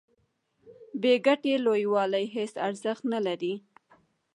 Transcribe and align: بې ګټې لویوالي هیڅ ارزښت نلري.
بې 1.01 1.13
ګټې 1.25 1.53
لویوالي 1.65 2.25
هیڅ 2.35 2.53
ارزښت 2.67 3.03
نلري. 3.13 3.53